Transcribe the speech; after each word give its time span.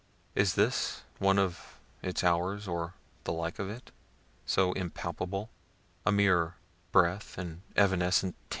Is 0.33 0.55
this 0.55 1.03
one 1.19 1.37
of 1.37 1.77
its 2.01 2.23
hours, 2.23 2.67
or 2.67 2.95
the 3.23 3.31
like 3.31 3.59
of 3.59 3.69
it? 3.69 3.91
so 4.47 4.73
impalpable 4.73 5.51
a 6.07 6.11
mere 6.11 6.55
breath, 6.91 7.37
an 7.37 7.61
evanescent 7.77 8.33
tinge? 8.35 8.47